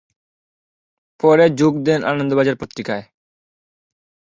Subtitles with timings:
[1.19, 3.05] পরে যোগ দেন আনন্দবাজার পত্রিকায়।